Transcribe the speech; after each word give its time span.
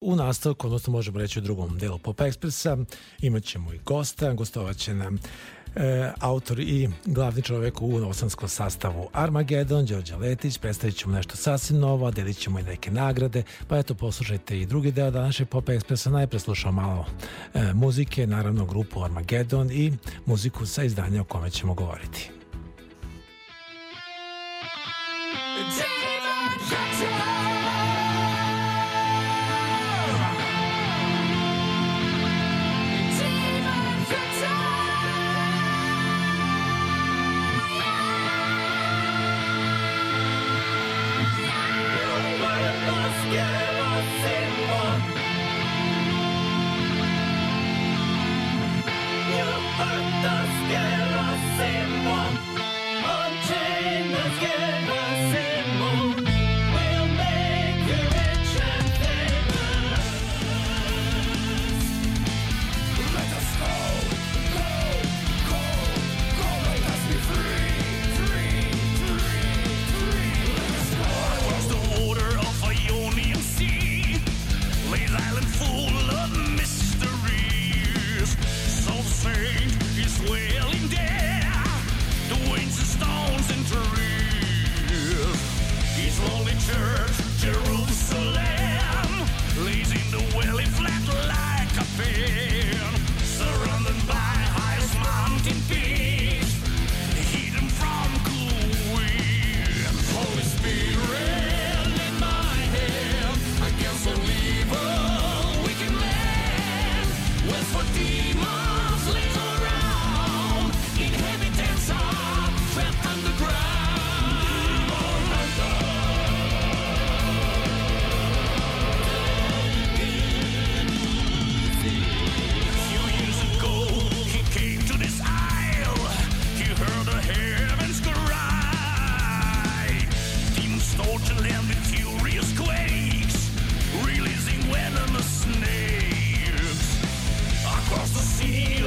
U 0.00 0.16
nastavku, 0.16 0.66
odnosno 0.66 0.92
možemo 0.92 1.18
reći 1.18 1.38
u 1.38 1.42
drugom 1.42 1.78
delu 1.78 1.98
Pop 1.98 2.20
Ekspresa, 2.20 2.76
imat 3.18 3.44
ćemo 3.44 3.72
i 3.72 3.78
gosta, 3.78 4.32
gostovaće 4.32 4.94
nam 4.94 5.18
e, 5.76 6.12
autor 6.20 6.60
i 6.60 6.88
glavni 7.04 7.42
čovek 7.42 7.82
u 7.82 7.98
novosanskom 7.98 8.48
sastavu 8.48 9.08
Armageddon, 9.12 9.86
Đorđe 9.86 10.16
Letić, 10.16 10.58
predstavit 10.58 10.96
ćemo 10.96 11.14
nešto 11.14 11.36
sasvim 11.36 11.78
novo, 11.78 12.10
delit 12.10 12.36
ćemo 12.38 12.58
i 12.58 12.62
neke 12.62 12.90
nagrade, 12.90 13.42
pa 13.68 13.78
eto 13.78 13.94
poslušajte 13.94 14.60
i 14.60 14.66
drugi 14.66 14.92
deo 14.92 15.10
današnjeg 15.10 15.48
Pop 15.48 15.68
Ekspresa, 15.68 16.10
najpre 16.10 16.38
slušao 16.38 16.72
malo 16.72 17.06
e, 17.54 17.72
muzike, 17.74 18.26
naravno 18.26 18.66
grupu 18.66 19.02
Armageddon 19.04 19.70
i 19.70 19.92
muziku 20.26 20.66
sa 20.66 20.82
izdanja 20.82 21.20
o 21.20 21.24
kome 21.24 21.50
ćemo 21.50 21.74
govoriti. 21.74 22.30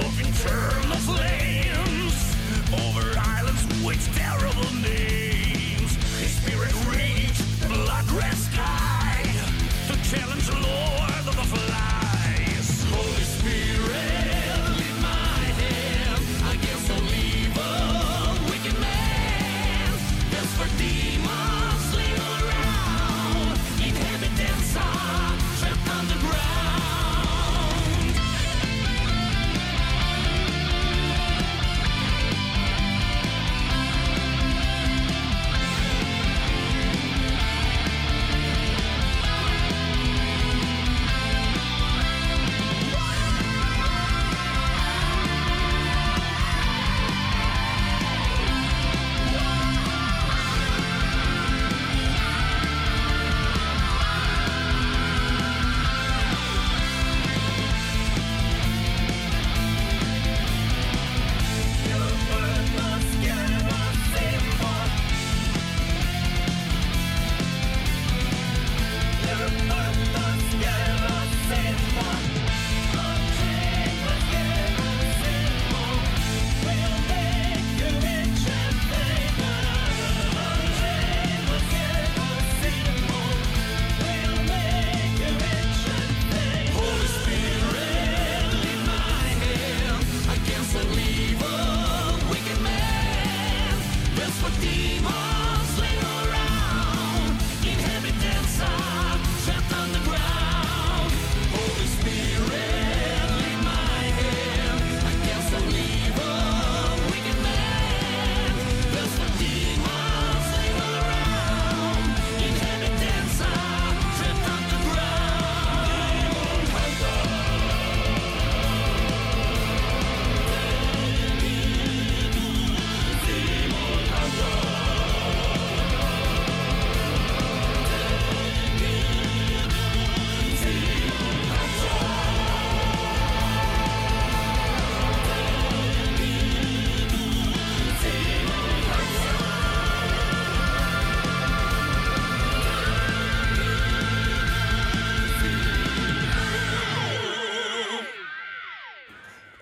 Of 0.06 0.18
return 0.18 0.84
flames 1.08 2.36
over 2.74 3.18
islands 3.18 3.64
with 3.86 4.16
terrible 4.16 4.70
names. 4.82 5.13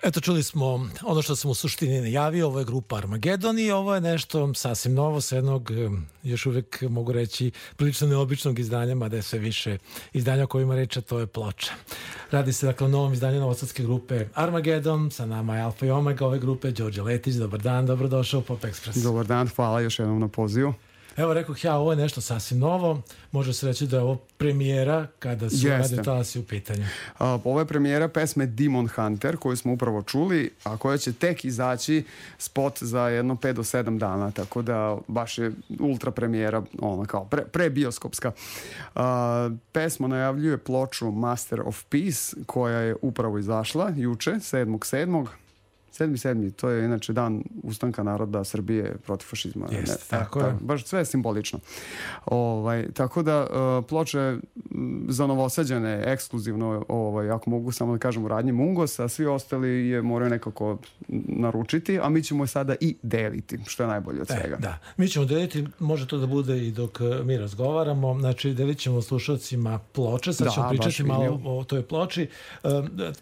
Eto, 0.04 0.20
čuli 0.20 0.42
smo 0.42 0.88
ono 1.04 1.22
što 1.22 1.36
sam 1.36 1.50
u 1.50 1.54
suštini 1.54 2.00
najavio, 2.00 2.46
ovo 2.46 2.58
je 2.58 2.64
grupa 2.64 2.96
Armagedon 2.96 3.58
i 3.58 3.70
ovo 3.70 3.94
je 3.94 4.00
nešto 4.00 4.54
sasvim 4.54 4.94
novo 4.94 5.20
sa 5.20 5.36
jednog, 5.36 5.70
još 6.22 6.46
uvek 6.46 6.82
mogu 6.82 7.12
reći, 7.12 7.50
prilično 7.76 8.08
neobičnog 8.08 8.58
izdanja, 8.58 8.94
mada 8.94 9.16
je 9.16 9.22
sve 9.22 9.38
više 9.38 9.78
izdanja 10.12 10.44
o 10.44 10.46
kojima 10.46 10.74
reče, 10.74 11.00
to 11.00 11.18
je 11.18 11.26
ploča. 11.26 11.72
Radi 12.30 12.52
se 12.52 12.66
dakle 12.66 12.86
o 12.86 12.90
novom 12.90 13.12
izdanju 13.12 13.40
novosadske 13.40 13.82
grupe 13.82 14.26
Armagedon, 14.34 15.10
sa 15.10 15.26
nama 15.26 15.56
je 15.56 15.62
Alfa 15.62 15.86
i 15.86 15.90
Omega 15.90 16.26
ove 16.26 16.38
grupe, 16.38 16.70
Đorđe 16.70 17.02
Letić, 17.02 17.34
dobar 17.34 17.60
dan, 17.60 17.86
dobrodošao 17.86 18.40
u 18.40 18.42
Pop 18.42 18.62
Express. 18.62 19.02
Dobar 19.02 19.26
dan, 19.26 19.48
hvala 19.48 19.80
još 19.80 19.98
jednom 19.98 20.20
na 20.20 20.28
pozivu. 20.28 20.74
Evo 21.16 21.34
rekao 21.34 21.54
ja, 21.62 21.76
ovo 21.76 21.92
je 21.92 21.96
nešto 21.96 22.20
sasvim 22.20 22.60
novo. 22.60 23.02
Može 23.32 23.52
se 23.52 23.66
reći 23.66 23.86
da 23.86 23.96
je 23.96 24.02
ovo 24.02 24.16
premijera 24.36 25.06
kada 25.18 25.50
su 25.50 25.68
Radio 25.68 26.02
Talasi 26.02 26.38
u 26.38 26.44
pitanju. 26.44 26.84
A, 27.18 27.38
ovo 27.44 27.60
je 27.60 27.66
premijera 27.66 28.08
pesme 28.08 28.46
Demon 28.46 28.88
Hunter 28.88 29.36
koju 29.36 29.56
smo 29.56 29.72
upravo 29.72 30.02
čuli, 30.02 30.50
a 30.64 30.76
koja 30.76 30.98
će 30.98 31.12
tek 31.12 31.44
izaći 31.44 32.04
spot 32.38 32.82
za 32.82 33.08
jedno 33.08 33.34
5 33.34 33.52
do 33.52 33.62
7 33.62 33.98
dana, 33.98 34.30
tako 34.30 34.62
da 34.62 34.98
baš 35.08 35.38
je 35.38 35.52
ultra 35.80 36.10
premijera, 36.10 36.62
ono 36.78 37.04
kao 37.04 37.24
pre, 37.24 37.44
pre 37.44 37.70
bioskopska. 37.70 38.32
A, 38.94 39.50
pesma 39.72 40.08
najavljuje 40.08 40.58
ploču 40.58 41.10
Master 41.10 41.60
of 41.60 41.84
Peace 41.88 42.36
koja 42.46 42.78
je 42.78 42.96
upravo 43.02 43.38
izašla 43.38 43.92
juče, 43.96 44.30
7.7. 44.30 45.41
7.7. 45.92 46.52
to 46.52 46.68
je 46.68 46.84
inače 46.84 47.12
dan 47.12 47.42
ustanka 47.62 48.02
naroda 48.02 48.44
Srbije 48.44 48.96
protiv 49.06 49.26
fašizma. 49.26 49.66
Jeste, 49.70 49.92
ne, 49.92 50.18
tako 50.18 50.40
je. 50.40 50.54
Baš 50.60 50.84
sve 50.84 51.00
je 51.00 51.04
simbolično. 51.04 51.58
Ovaj, 52.26 52.92
tako 52.92 53.22
da 53.22 53.40
uh, 53.42 53.84
ploče 53.88 54.36
za 55.08 55.26
novosađane 55.26 56.02
ekskluzivno, 56.06 56.84
ovaj, 56.88 57.30
ako 57.30 57.50
mogu 57.50 57.72
samo 57.72 57.92
da 57.92 57.98
kažem 57.98 58.24
u 58.24 58.28
radnji 58.28 58.52
Mungos, 58.52 58.98
a 58.98 59.08
svi 59.08 59.26
ostali 59.26 59.88
je 59.88 60.02
moraju 60.02 60.30
nekako 60.30 60.78
naručiti, 61.28 61.98
a 62.02 62.08
mi 62.08 62.22
ćemo 62.22 62.44
je 62.44 62.48
sada 62.48 62.74
i 62.80 62.96
deliti, 63.02 63.58
što 63.66 63.82
je 63.82 63.86
najbolje 63.86 64.20
od 64.20 64.30
e, 64.30 64.34
svega. 64.40 64.56
Da, 64.56 64.78
mi 64.96 65.08
ćemo 65.08 65.24
deliti, 65.24 65.66
može 65.78 66.06
to 66.06 66.18
da 66.18 66.26
bude 66.26 66.66
i 66.66 66.70
dok 66.70 67.00
e, 67.00 67.24
mi 67.24 67.36
razgovaramo, 67.36 68.18
znači 68.20 68.54
delit 68.54 68.78
ćemo 68.78 69.02
slušalcima 69.02 69.78
ploče, 69.92 70.32
sad 70.32 70.46
da, 70.46 70.52
ćemo 70.52 70.68
pričati 70.68 71.02
malo 71.02 71.40
o, 71.44 71.64
toj 71.64 71.82
ploči. 71.82 72.28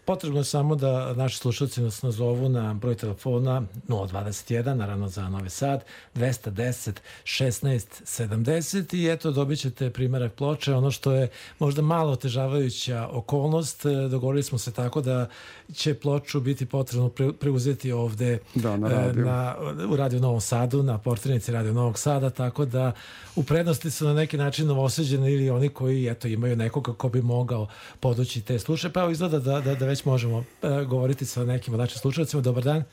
Potrebno 0.04 0.40
je 0.40 0.44
samo 0.44 0.74
da 0.74 1.14
naši 1.14 1.38
slušalci 1.38 1.80
nas 1.80 2.02
nazovu 2.02 2.48
na 2.48 2.59
na 2.62 2.74
broj 2.74 2.94
telefona 2.94 3.62
021, 3.88 4.74
naravno 4.74 5.08
za 5.08 5.28
Novi 5.28 5.50
Sad, 5.50 5.84
210 6.14 6.92
16 7.24 7.80
70 8.04 8.96
i 8.96 9.12
eto 9.12 9.30
dobit 9.30 9.58
ćete 9.58 9.90
primjerak 9.90 10.32
ploče. 10.32 10.74
Ono 10.74 10.90
što 10.90 11.12
je 11.12 11.28
možda 11.58 11.82
malo 11.82 12.12
otežavajuća 12.12 13.08
okolnost, 13.12 13.86
e, 13.86 14.08
dogovorili 14.08 14.42
smo 14.42 14.58
se 14.58 14.72
tako 14.72 15.00
da 15.00 15.28
će 15.72 15.94
ploču 15.94 16.40
biti 16.40 16.66
potrebno 16.66 17.10
preuzeti 17.40 17.92
ovde 17.92 18.38
da, 18.54 18.76
na 18.76 18.88
radio. 18.88 19.24
Na, 19.24 19.56
u 19.90 19.96
Radio 19.96 20.20
Novom 20.20 20.40
Sadu, 20.40 20.82
na 20.82 20.98
portirnici 20.98 21.52
Radio 21.52 21.72
Novog 21.72 21.98
Sada, 21.98 22.30
tako 22.30 22.64
da 22.64 22.92
u 23.36 23.42
prednosti 23.42 23.90
su 23.90 24.04
na 24.04 24.14
neki 24.14 24.36
način 24.36 24.66
novoseđeni 24.66 25.32
ili 25.32 25.50
oni 25.50 25.68
koji 25.68 26.06
eto, 26.06 26.28
imaju 26.28 26.56
nekoga 26.56 26.92
ko 26.92 27.08
bi 27.08 27.22
mogao 27.22 27.68
podući 28.00 28.40
te 28.40 28.58
sluše. 28.58 28.90
Pa 28.90 29.00
evo 29.00 29.10
izgleda 29.10 29.38
da, 29.38 29.60
da, 29.60 29.74
da 29.74 29.86
već 29.86 30.04
možemo 30.04 30.44
e, 30.62 30.84
govoriti 30.84 31.26
sa 31.26 31.44
nekim 31.44 31.74
od 31.74 31.80
naših 31.80 31.98
slušalcima. 31.98 32.42
Dobar 32.50 32.64
dan. 32.64 32.84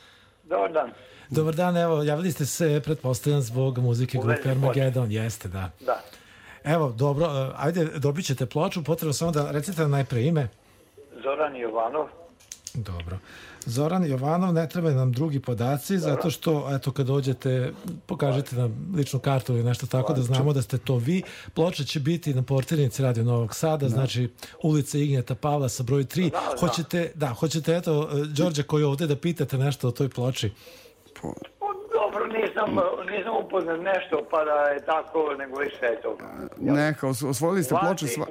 Dobar 0.44 0.72
dan. 0.72 0.92
Dobar 1.30 1.56
dan, 1.56 1.78
evo, 1.78 2.04
javili 2.04 2.32
ste 2.32 2.46
se, 2.46 2.82
pretpostavljam, 2.84 3.42
zbog 3.42 3.78
muzike 3.78 4.18
grupe 4.18 4.50
Armageddon. 4.50 5.12
Jeste, 5.12 5.48
da. 5.48 5.72
Da. 5.80 6.02
Evo, 6.64 6.92
dobro, 6.92 7.26
e, 7.26 7.52
ajde, 7.58 7.86
dobit 7.86 8.26
ćete 8.26 8.46
ploču, 8.46 8.84
potrebno 8.84 9.14
samo 9.14 9.32
da 9.32 9.52
recite 9.52 9.88
najpre 9.88 10.24
ime. 10.24 10.48
Zoran 11.24 11.56
Jovanov. 11.56 12.08
Dobro. 12.74 13.18
Zoran 13.68 14.06
Jovanov, 14.06 14.54
ne 14.54 14.70
treba 14.70 14.92
nam 14.92 15.12
drugi 15.12 15.40
podaci, 15.40 15.98
zato 15.98 16.30
što, 16.30 16.76
eto, 16.76 16.92
kad 16.92 17.06
dođete, 17.06 17.72
pokažete 18.06 18.56
nam 18.56 18.94
ličnu 18.96 19.20
kartu 19.20 19.54
ili 19.54 19.64
nešto 19.64 19.88
tako, 19.88 20.14
da 20.14 20.22
znamo 20.22 20.54
da 20.54 20.62
ste 20.62 20.78
to 20.78 20.96
vi. 20.96 21.24
Ploča 21.54 21.84
će 21.84 22.00
biti 22.00 22.34
na 22.34 22.44
portirnici 22.44 23.04
Radio 23.04 23.24
Novog 23.24 23.56
Sada, 23.56 23.86
da. 23.86 23.90
znači 23.90 24.30
ulica 24.64 24.98
Ignjeta 24.98 25.36
Pavla 25.36 25.70
sa 25.70 25.84
broj 25.84 26.04
3. 26.04 26.32
Da, 26.32 26.40
da, 26.40 26.68
hoćete, 26.68 27.12
da, 27.16 27.28
hoćete, 27.28 27.76
eto, 27.76 28.10
Đorđe 28.38 28.64
koji 28.64 28.82
je 28.82 28.86
ovde 28.86 29.08
da 29.08 29.16
pitate 29.16 29.58
nešto 29.58 29.88
o 29.88 29.92
toj 29.92 30.10
ploči. 30.10 30.52
Po... 31.22 31.34
Dobro, 31.94 32.28
nisam, 32.28 32.70
nisam 33.12 33.34
upoznat 33.46 33.80
nešto, 33.80 34.28
pa 34.32 34.44
da 34.46 34.52
je 34.52 34.86
tako, 34.86 35.36
nego 35.38 35.60
više 35.60 35.86
je 35.86 36.02
to. 36.02 36.18
Neka, 36.58 37.08
osvojili 37.08 37.64
ste 37.64 37.76
ploču. 37.82 38.08
Sva... 38.08 38.26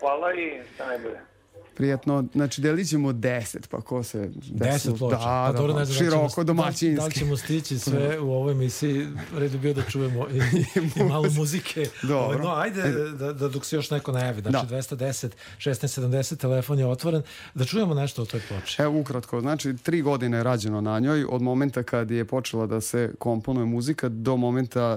Hvala 0.00 0.34
i 0.34 0.62
šta 0.74 0.86
ne 0.86 0.98
bude. 0.98 1.33
Prijatno, 1.74 2.24
znači 2.34 2.60
delit 2.60 2.88
ćemo 2.88 3.12
10, 3.12 3.56
pa 3.70 3.80
ko 3.80 4.02
se... 4.02 4.30
10 4.34 4.98
ploča. 4.98 5.16
Da, 5.16 5.22
pa, 5.24 5.52
dobro, 5.56 5.74
ne 5.74 5.84
znam, 5.84 5.98
široko, 5.98 6.44
da 6.44 6.46
domaćinski. 6.46 6.94
Da 6.94 7.06
li 7.06 7.12
ćemo 7.12 7.36
stići 7.36 7.78
sve 7.78 8.18
u 8.20 8.32
ovoj 8.32 8.52
emisiji, 8.52 9.06
redu 9.36 9.58
bio 9.58 9.74
da 9.74 9.82
čujemo 9.82 10.26
i, 10.28 10.38
i 11.00 11.04
malo 11.08 11.30
muzike. 11.30 11.86
Dobro. 12.02 12.38
No, 12.38 12.54
ajde, 12.54 12.82
da, 13.18 13.32
da 13.32 13.48
dok 13.48 13.64
se 13.64 13.76
još 13.76 13.90
neko 13.90 14.12
najavi. 14.12 14.40
Znači, 14.40 14.66
da. 14.66 14.76
210, 14.76 15.28
1670, 15.58 16.36
telefon 16.36 16.78
je 16.78 16.86
otvoren. 16.86 17.22
Da 17.54 17.64
čujemo 17.64 17.94
nešto 17.94 18.22
o 18.22 18.26
toj 18.26 18.40
ploči. 18.48 18.82
Evo, 18.82 19.00
ukratko. 19.00 19.40
Znači, 19.40 19.76
tri 19.82 20.02
godine 20.02 20.36
je 20.36 20.42
rađeno 20.42 20.80
na 20.80 20.98
njoj, 20.98 21.24
od 21.28 21.42
momenta 21.42 21.82
kad 21.82 22.10
je 22.10 22.24
počela 22.24 22.66
da 22.66 22.80
se 22.80 23.14
komponuje 23.18 23.66
muzika 23.66 24.08
do 24.08 24.36
momenta 24.36 24.96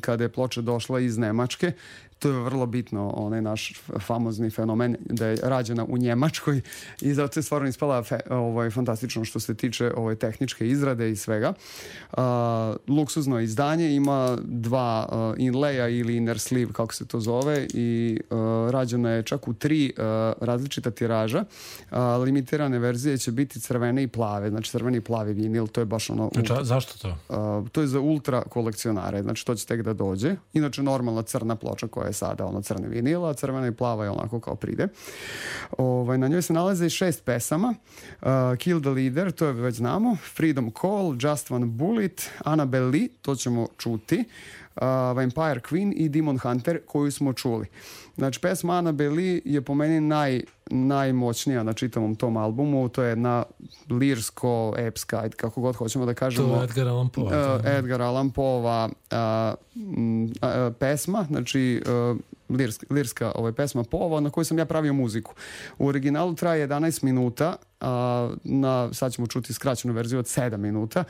kada 0.00 0.24
je 0.24 0.28
ploča 0.28 0.60
došla 0.60 1.00
iz 1.00 1.18
Nemačke 1.18 1.72
to 2.20 2.28
je 2.28 2.40
vrlo 2.40 2.66
bitno, 2.66 3.10
onaj 3.10 3.42
naš 3.42 3.74
famozni 4.00 4.50
fenomen 4.50 4.96
da 5.00 5.26
je 5.26 5.38
rađena 5.42 5.84
u 5.88 5.98
Njemačkoj 5.98 6.60
i 7.00 7.14
zato 7.14 7.40
je 7.40 7.42
stvarno 7.42 7.68
ispala 7.68 8.02
fe, 8.02 8.20
ovaj, 8.30 8.70
fantastično 8.70 9.24
što 9.24 9.40
se 9.40 9.54
tiče 9.54 9.92
ovaj, 9.96 10.16
tehničke 10.16 10.68
izrade 10.68 11.10
i 11.10 11.16
svega. 11.16 11.52
Uh, 12.12 12.18
luksuzno 12.88 13.40
izdanje 13.40 13.94
ima 13.94 14.38
dva 14.44 15.08
uh, 15.08 15.16
inlaya 15.38 16.00
ili 16.00 16.16
inner 16.16 16.38
sleeve, 16.38 16.72
kako 16.72 16.94
se 16.94 17.06
to 17.06 17.20
zove, 17.20 17.66
i 17.74 18.20
uh, 18.30 18.70
rađena 18.70 19.10
je 19.10 19.22
čak 19.22 19.48
u 19.48 19.54
tri 19.54 19.92
uh, 19.96 20.04
različita 20.40 20.90
tiraža. 20.90 21.44
Uh, 21.90 21.98
limitirane 22.24 22.78
verzije 22.78 23.18
će 23.18 23.32
biti 23.32 23.60
crvene 23.60 24.02
i 24.02 24.08
plave, 24.08 24.50
znači 24.50 24.70
crveni 24.70 24.98
i 24.98 25.00
plavi 25.00 25.32
vinil, 25.32 25.66
to 25.66 25.80
je 25.80 25.84
baš 25.84 26.10
ono... 26.10 26.30
Znači, 26.34 26.52
zašto 26.62 26.98
to? 26.98 27.36
Uh, 27.60 27.68
to 27.68 27.80
je 27.80 27.86
za 27.86 28.00
ultra 28.00 28.42
kolekcionare, 28.42 29.22
znači 29.22 29.46
to 29.46 29.54
će 29.54 29.66
tek 29.66 29.82
da 29.82 29.92
dođe. 29.92 30.36
Inače, 30.52 30.82
normalna 30.82 31.22
crna 31.22 31.56
ploča 31.56 31.88
koja 31.88 32.09
je 32.10 32.14
sada 32.14 32.46
ono 32.46 32.62
crni 32.62 32.88
vinil, 32.88 33.26
a 33.26 33.34
crvena 33.34 33.66
i 33.66 33.72
plava 33.72 34.04
je 34.04 34.10
onako 34.10 34.40
kao 34.40 34.54
pride. 34.54 34.88
Ovaj, 35.78 36.18
na 36.18 36.28
njoj 36.28 36.42
se 36.42 36.52
nalaze 36.52 36.86
i 36.86 36.90
šest 36.90 37.24
pesama. 37.24 37.74
Uh, 38.22 38.28
Kill 38.58 38.80
the 38.80 38.90
Leader, 38.90 39.32
to 39.32 39.46
je 39.46 39.52
već 39.52 39.74
znamo. 39.74 40.16
Freedom 40.36 40.72
Call, 40.80 41.16
Just 41.20 41.50
One 41.50 41.66
Bullet, 41.66 42.30
Annabelle 42.44 42.86
Lee, 42.86 43.08
to 43.22 43.34
ćemo 43.34 43.68
čuti. 43.78 44.24
Uh, 44.76 44.82
Vampire 45.16 45.60
Queen 45.70 45.92
i 45.96 46.08
Demon 46.08 46.38
Hunter 46.38 46.80
koju 46.86 47.12
smo 47.12 47.32
čuli. 47.32 47.66
Znači, 48.16 48.40
pesma 48.40 48.78
Annabelle 48.78 49.14
Lee 49.14 49.40
je 49.44 49.62
po 49.62 49.74
meni 49.74 50.00
naj, 50.00 50.42
najmoćnija 50.70 51.62
na 51.62 51.72
čitavom 51.72 52.14
tom 52.14 52.36
albumu. 52.36 52.88
To 52.88 53.02
je 53.02 53.08
jedna 53.08 53.44
lirsko, 53.90 54.74
epska, 54.78 55.28
kako 55.36 55.60
god 55.60 55.76
hoćemo 55.76 56.06
da 56.06 56.14
kažemo. 56.14 56.48
To 56.48 56.60
je 56.60 56.64
Edgar 56.64 56.88
Allan 56.88 57.08
Poe. 57.08 57.24
Uh, 57.24 57.64
Edgar 57.64 58.02
Allan 58.02 58.30
Poe 58.30 58.56
uh, 58.56 58.88
uh, 59.12 60.74
pesma, 60.78 61.26
znači 61.30 61.82
uh, 62.12 62.18
lirska, 62.50 62.86
lirska 62.90 63.32
ovaj, 63.34 63.52
pesma 63.52 63.84
Pova 63.84 64.20
na 64.20 64.30
kojoj 64.30 64.44
sam 64.44 64.58
ja 64.58 64.64
pravio 64.64 64.92
muziku. 64.92 65.34
U 65.78 65.86
originalu 65.86 66.34
traje 66.34 66.68
11 66.68 67.04
minuta, 67.04 67.56
a 67.80 68.30
na, 68.44 68.92
sad 68.92 69.12
ćemo 69.12 69.26
čuti 69.26 69.52
skraćenu 69.52 69.94
verziju 69.94 70.18
od 70.18 70.24
7 70.24 70.56
minuta. 70.56 71.04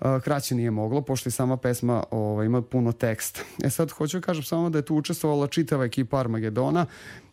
A, 0.00 0.20
kraće 0.20 0.54
nije 0.54 0.70
moglo, 0.70 1.00
pošto 1.00 1.28
i 1.28 1.32
sama 1.32 1.56
pesma 1.56 2.04
ovaj, 2.10 2.46
ima 2.46 2.62
puno 2.62 2.92
teksta. 2.92 3.40
E 3.64 3.70
sad, 3.70 3.90
hoću 3.90 4.18
da 4.18 4.26
kažem 4.26 4.42
samo 4.42 4.70
da 4.70 4.78
je 4.78 4.84
tu 4.84 4.96
učestvovala 4.96 5.46
čitava 5.46 5.84
ekipa 5.84 6.18
Armagedona, 6.18 6.86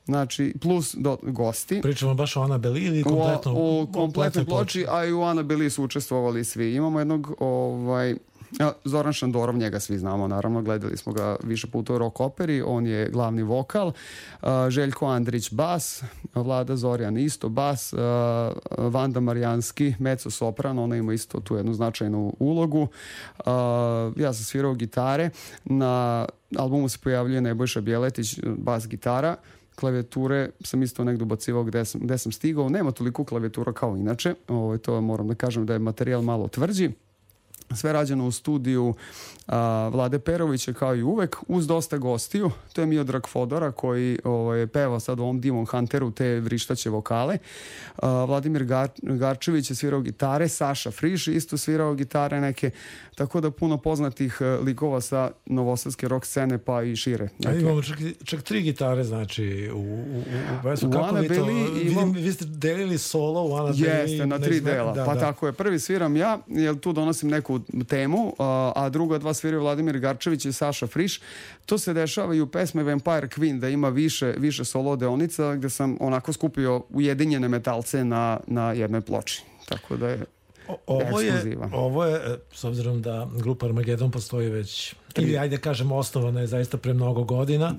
Znači, 0.06 0.54
plus 0.62 0.96
do, 0.98 1.18
gosti. 1.22 1.82
Pričamo 1.82 2.14
baš 2.14 2.38
o 2.38 2.42
Anabeli 2.42 2.82
ili 2.82 3.04
kompletno? 3.04 3.54
O, 3.56 3.82
o 3.82 3.88
kompletnoj 3.94 4.46
ploči, 4.46 4.86
a 4.90 5.06
i 5.06 5.14
u 5.14 5.22
Anabeli 5.22 5.70
su 5.70 5.84
učestvovali 5.84 6.44
svi. 6.44 6.76
Imamo 6.76 7.00
jednog 7.00 7.34
ovaj, 7.40 8.16
Zoran 8.84 9.14
Šandorov, 9.14 9.58
njega 9.58 9.80
svi 9.80 9.98
znamo, 9.98 10.28
naravno, 10.28 10.62
gledali 10.62 10.98
smo 10.98 11.14
ga 11.14 11.36
više 11.44 11.68
puta 11.68 11.94
u 11.94 11.98
rock 11.98 12.20
operi, 12.20 12.62
on 12.62 12.88
je 12.88 13.10
glavni 13.10 13.44
vokal, 13.44 13.92
Željko 14.70 15.06
Andrić 15.06 15.54
bas, 15.54 16.04
Vlada 16.36 16.76
Zorjan 16.76 17.18
isto 17.18 17.50
bas, 17.50 17.94
Vanda 18.78 19.20
Marijanski, 19.20 19.94
mezzo 20.00 20.30
sopran, 20.30 20.80
ona 20.80 20.96
ima 20.96 21.14
isto 21.14 21.40
tu 21.40 21.56
jednu 21.56 21.74
značajnu 21.74 22.34
ulogu, 22.40 22.88
ja 24.16 24.34
sam 24.34 24.44
svirao 24.44 24.74
gitare, 24.74 25.30
na 25.66 26.26
albumu 26.58 26.90
se 26.90 26.98
pojavljuje 27.04 27.42
Nebojša 27.42 27.82
Bjeletić, 27.82 28.40
bas 28.58 28.88
gitara, 28.88 29.36
klavijature 29.76 30.50
sam 30.64 30.84
isto 30.84 31.04
negdje 31.04 31.24
ubacivao 31.24 31.64
gde 31.64 31.86
sam, 31.86 32.02
gde 32.02 32.18
sam 32.18 32.32
stigao. 32.32 32.70
Nema 32.70 32.92
toliko 32.92 33.24
klavijatura 33.24 33.74
kao 33.74 33.98
inače. 33.98 34.34
Ovo, 34.48 34.78
to 34.78 35.02
moram 35.02 35.28
da 35.28 35.36
kažem 35.36 35.66
da 35.66 35.74
je 35.74 35.80
materijal 35.80 36.22
malo 36.22 36.48
tvrđi 36.48 36.92
sve 37.74 37.94
rađeno 37.94 38.28
u 38.28 38.32
studiju 38.32 38.94
a, 39.48 39.90
Vlade 39.94 40.20
Perovića 40.20 40.74
kao 40.74 40.96
i 40.96 41.04
uvek, 41.04 41.36
uz 41.48 41.68
dosta 41.68 41.98
gostiju. 41.98 42.52
To 42.74 42.82
je 42.82 42.88
Miodrag 42.88 43.28
Fodora 43.28 43.72
koji 43.72 44.20
ovaj, 44.24 44.68
peva 44.68 45.00
sad 45.00 45.20
u 45.20 45.24
ovom 45.24 45.42
Demon 45.42 45.66
Hunteru 45.66 46.12
te 46.12 46.40
vrištaće 46.40 46.90
vokale. 46.90 47.38
A, 47.98 48.26
Vladimir 48.26 48.64
Gar, 48.64 48.90
Garčević 49.02 49.70
je 49.70 49.76
svirao 49.76 50.02
gitare, 50.02 50.48
Saša 50.48 50.92
Friš 50.92 51.28
isto 51.28 51.58
svirao 51.58 51.94
gitare 51.94 52.42
neke, 52.42 52.72
tako 53.16 53.42
da 53.42 53.52
puno 53.52 53.78
poznatih 53.78 54.38
e, 54.42 54.46
likova 54.46 55.02
sa 55.02 55.32
novosadske 55.46 56.08
rock 56.08 56.26
scene 56.26 56.58
pa 56.58 56.84
i 56.84 56.96
šire. 56.96 57.30
A 57.46 57.54
imamo 57.54 57.82
čak, 57.82 57.98
čak 58.24 58.42
tri 58.42 58.62
gitare, 58.62 59.04
znači, 59.04 59.70
u, 59.74 59.78
u, 59.78 59.82
u, 59.82 60.24
u, 60.84 60.88
u 60.88 60.92
Kako 60.92 61.16
vi 61.16 61.28
to, 61.28 61.34
imam... 61.34 62.12
vidim, 62.12 62.12
vi 62.12 62.34
ste 62.34 62.46
delili 62.46 62.98
solo 62.98 63.48
u 63.48 63.56
Ana 63.56 63.72
Jeste, 63.76 64.26
na 64.26 64.40
tri 64.40 64.62
dela. 64.62 64.94
Da, 64.94 65.06
pa 65.06 65.14
da. 65.14 65.20
tako 65.20 65.48
je. 65.48 65.54
Prvi 65.54 65.80
sviram 65.80 66.16
ja, 66.16 66.40
jer 66.48 66.80
tu 66.80 66.94
donosim 66.94 67.30
neku 67.30 67.55
temu, 67.88 68.34
a 68.76 68.90
druga 68.90 69.18
dva 69.18 69.34
sviraju 69.34 69.62
Vladimir 69.62 70.00
Garčević 70.00 70.46
i 70.46 70.54
Saša 70.54 70.88
Friš. 70.88 71.20
To 71.66 71.78
se 71.78 71.94
dešava 71.94 72.36
i 72.36 72.42
u 72.42 72.48
pesme 72.48 72.84
Vampire 72.84 73.28
Queen, 73.28 73.60
da 73.60 73.70
ima 73.70 73.90
više, 73.90 74.34
više 74.38 74.66
solo 74.66 74.96
deonica, 74.96 75.56
gde 75.56 75.70
sam 75.70 75.98
onako 76.00 76.34
skupio 76.34 76.84
ujedinjene 76.90 77.48
metalce 77.48 78.04
na, 78.04 78.40
na 78.48 78.72
jednoj 78.72 79.02
ploči. 79.02 79.44
Tako 79.70 79.98
da 79.98 80.10
je 80.10 80.26
ovo 80.88 81.20
je, 81.20 81.58
ovo 81.72 82.06
je, 82.06 82.16
e, 82.16 82.38
s 82.54 82.64
obzirom 82.64 83.02
da 83.02 83.30
grupa 83.38 83.66
Armageddon 83.66 84.12
postoji 84.12 84.50
već 84.50 84.96
ili 85.18 85.38
ajde 85.38 85.58
kažemo 85.58 85.96
osnovana 85.96 86.42
je 86.42 86.48
zaista 86.48 86.78
pre 86.78 86.94
mnogo 86.94 87.24
godina. 87.24 87.76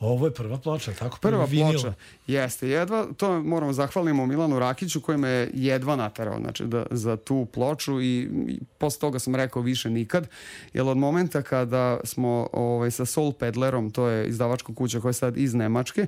Ovo 0.00 0.26
je 0.26 0.34
prva 0.34 0.58
ploča, 0.58 0.92
tako? 0.92 1.18
Prva 1.20 1.44
vinil. 1.44 1.72
ploča, 1.72 1.92
jeste. 2.26 2.68
Jedva, 2.68 3.06
to 3.16 3.42
moramo 3.42 3.72
zahvalimo 3.72 4.26
Milanu 4.26 4.58
Rakiću 4.58 5.00
koji 5.00 5.18
me 5.18 5.48
jedva 5.54 5.96
naterao 5.96 6.38
znači, 6.40 6.64
da, 6.64 6.86
za 6.90 7.16
tu 7.16 7.46
ploču 7.52 8.00
i, 8.00 8.28
i 8.48 8.60
posle 8.78 9.00
toga 9.00 9.18
sam 9.18 9.34
rekao 9.34 9.62
više 9.62 9.90
nikad, 9.90 10.28
jer 10.72 10.86
od 10.86 10.96
momenta 10.96 11.42
kada 11.42 12.00
smo 12.04 12.48
ovaj, 12.52 12.90
sa 12.90 13.04
Soul 13.04 13.32
Pedlerom, 13.32 13.90
to 13.90 14.08
je 14.08 14.28
izdavačka 14.28 14.74
kuća 14.74 15.00
koja 15.00 15.10
je 15.10 15.14
sad 15.14 15.36
iz 15.36 15.54
Nemačke, 15.54 16.06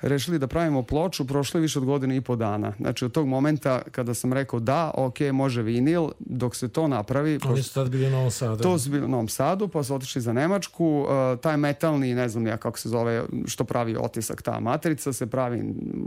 rešili 0.00 0.38
da 0.38 0.46
pravimo 0.46 0.82
ploču, 0.82 1.26
prošlo 1.26 1.58
je 1.58 1.62
više 1.62 1.78
od 1.78 1.84
godine 1.84 2.16
i 2.16 2.20
po 2.20 2.36
dana. 2.36 2.72
Znači 2.80 3.04
od 3.04 3.12
tog 3.12 3.26
momenta 3.26 3.82
kada 3.90 4.14
sam 4.14 4.32
rekao 4.32 4.60
da, 4.60 4.90
ok, 4.94 5.20
može 5.32 5.62
vinil, 5.62 6.08
dok 6.18 6.56
se 6.56 6.68
to 6.68 6.88
napravi... 6.88 7.38
Oni 7.48 7.62
su 7.62 7.74
tad 7.74 7.88
bili 7.90 8.06
u 8.06 8.10
Novom 8.10 8.30
Sadu. 8.30 8.62
To 8.62 8.78
su 8.78 8.90
bili 8.90 9.04
u 9.04 9.08
Novom 9.08 9.28
Sadu, 9.28 9.68
pa 9.68 9.82
su 9.82 9.94
otišli 10.10 10.22
za 10.22 10.32
Nemačku, 10.32 10.86
uh, 10.86 11.40
taj 11.40 11.56
metalni, 11.56 12.14
ne 12.14 12.28
znam 12.28 12.46
ja 12.46 12.56
kako 12.56 12.78
se 12.78 12.88
zove, 12.88 13.24
što 13.46 13.64
pravi 13.64 13.96
otisak, 13.96 14.42
ta 14.42 14.60
matrica 14.60 15.12
se 15.12 15.26
pravi 15.26 15.62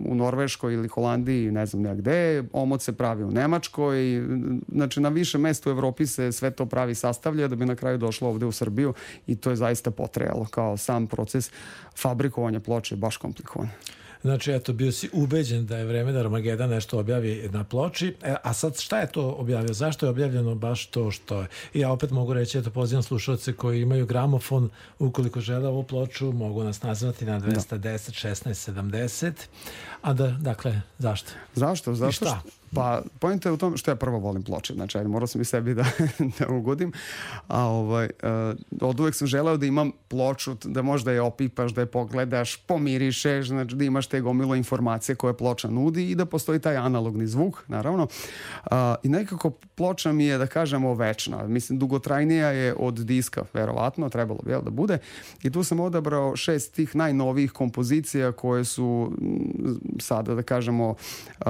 u 0.06 0.16
Norveškoj 0.16 0.74
ili 0.74 0.88
Holandiji, 0.88 1.52
ne 1.52 1.66
znam 1.66 1.86
ja 1.86 1.96
gde, 1.96 2.44
omot 2.54 2.82
se 2.82 2.92
pravi 2.94 3.24
u 3.24 3.32
Nemačkoj, 3.32 4.24
znači 4.68 5.02
na 5.02 5.10
više 5.10 5.38
mesta 5.38 5.70
u 5.70 5.72
Evropi 5.72 6.08
se 6.08 6.32
sve 6.32 6.52
to 6.52 6.66
pravi 6.66 6.96
sastavlja 6.96 7.48
da 7.48 7.56
bi 7.56 7.66
na 7.66 7.76
kraju 7.76 7.98
došlo 7.98 8.30
ovde 8.30 8.46
u 8.46 8.52
Srbiju 8.52 8.94
i 9.28 9.36
to 9.36 9.50
je 9.50 9.56
zaista 9.56 9.92
potrejalo 9.92 10.46
kao 10.52 10.78
sam 10.78 11.08
proces 11.08 11.52
fabrikovanja 11.96 12.60
ploče 12.60 12.96
baš 12.96 13.18
komplikovan. 13.18 13.70
Znači, 14.24 14.52
eto, 14.52 14.74
bio 14.74 14.92
si 14.92 15.10
ubeđen 15.14 15.66
da 15.66 15.78
je 15.78 15.86
vreme 15.86 16.12
da 16.12 16.20
Armageda 16.20 16.68
nešto 16.68 17.00
objavi 17.00 17.50
na 17.52 17.64
ploči. 17.64 18.16
E, 18.24 18.36
a 18.44 18.54
sad, 18.54 18.80
šta 18.80 19.00
je 19.00 19.12
to 19.12 19.36
objavio? 19.38 19.74
Zašto 19.74 20.06
je 20.06 20.10
objavljeno 20.10 20.56
baš 20.56 20.86
to 20.86 21.12
što 21.12 21.42
je? 21.42 21.48
I 21.74 21.80
ja 21.80 21.92
opet 21.92 22.12
mogu 22.12 22.34
reći, 22.34 22.58
eto, 22.58 22.70
pozivam 22.70 23.04
slušalce 23.04 23.54
koji 23.54 23.82
imaju 23.82 24.06
gramofon, 24.06 24.70
ukoliko 25.00 25.42
žele 25.42 25.68
ovu 25.70 25.84
ploču, 25.84 26.32
mogu 26.32 26.64
nas 26.64 26.82
nazvati 26.82 27.26
na 27.26 27.40
210 27.40 27.80
16 27.80 28.72
70. 28.74 29.32
A 30.02 30.14
da, 30.14 30.28
dakle, 30.28 30.82
zašto? 30.98 31.32
Zašto? 31.56 31.96
Zašto? 31.96 32.26
I 32.26 32.28
šta? 32.28 32.63
Pa, 32.74 33.02
pojenta 33.20 33.50
je 33.50 33.54
u 33.54 33.58
tom 33.58 33.78
što 33.78 33.92
ja 33.92 33.96
prvo 33.96 34.20
volim 34.20 34.44
ploče, 34.44 34.74
znači, 34.74 34.98
ajde, 34.98 35.10
morao 35.10 35.28
sam 35.28 35.42
i 35.42 35.46
sebi 35.46 35.74
da, 35.74 35.86
da 36.40 36.48
ugodim, 36.50 36.94
a 37.48 37.66
ovaj, 37.66 38.10
uh, 38.24 38.90
od 38.90 39.00
uvek 39.00 39.16
sam 39.16 39.28
želeo 39.28 39.58
da 39.58 39.66
imam 39.66 39.92
ploču, 40.08 40.56
da 40.64 40.82
možda 40.82 41.12
je 41.12 41.22
opipaš, 41.22 41.74
da 41.74 41.82
je 41.82 41.86
pogledaš, 41.86 42.56
pomirišeš, 42.56 43.48
znači 43.48 43.76
da 43.76 43.84
imaš 43.84 44.08
te 44.08 44.22
gomilo 44.22 44.56
informacije 44.56 45.16
koje 45.16 45.38
ploča 45.38 45.68
nudi 45.68 46.10
i 46.10 46.16
da 46.16 46.26
postoji 46.26 46.60
taj 46.60 46.78
analogni 46.78 47.28
zvuk, 47.28 47.64
naravno. 47.68 48.04
Uh, 48.04 48.72
I 49.04 49.10
nekako 49.10 49.50
ploča 49.50 50.12
mi 50.12 50.26
je, 50.26 50.38
da 50.38 50.48
kažemo, 50.48 50.94
večna. 50.94 51.48
Mislim, 51.48 51.80
dugotrajnija 51.80 52.48
je 52.48 52.76
od 52.80 52.94
diska, 52.94 53.44
verovatno, 53.54 54.10
trebalo 54.10 54.40
bi 54.46 54.52
da 54.52 54.70
bude. 54.70 54.98
I 55.44 55.52
tu 55.52 55.64
sam 55.64 55.80
odabrao 55.80 56.36
šest 56.36 56.74
tih 56.74 56.96
najnovijih 56.96 57.52
kompozicija 57.52 58.32
koje 58.32 58.66
su 58.66 59.12
sada, 60.00 60.36
da 60.36 60.44
kažemo, 60.44 60.90
uh, 60.90 61.46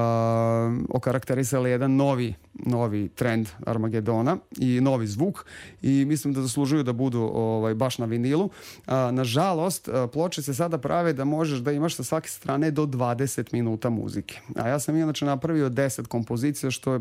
okarakterisali 1.13 1.69
jedan 1.69 1.95
novi 1.95 2.33
novi 2.53 3.09
trend 3.09 3.47
Armagedona 3.65 4.37
i 4.57 4.81
novi 4.81 5.07
zvuk 5.07 5.45
i 5.81 6.05
mislim 6.05 6.33
da 6.33 6.41
zaslužuju 6.41 6.83
da 6.83 6.93
budu 6.93 7.21
ovaj, 7.21 7.73
baš 7.73 7.97
na 7.97 8.05
vinilu. 8.05 8.49
A, 8.85 9.11
nažalost, 9.11 9.89
ploče 10.13 10.41
se 10.41 10.53
sada 10.53 10.77
prave 10.77 11.13
da 11.13 11.25
možeš 11.25 11.59
da 11.59 11.71
imaš 11.71 11.95
sa 11.95 12.03
svake 12.03 12.29
strane 12.29 12.71
do 12.71 12.85
20 12.85 13.53
minuta 13.53 13.89
muzike. 13.89 14.39
A 14.55 14.67
ja 14.67 14.79
sam 14.79 14.95
inače 14.95 15.25
napravio 15.25 15.69
10 15.69 16.07
kompozicija 16.07 16.71
što 16.71 16.93
je 16.93 16.99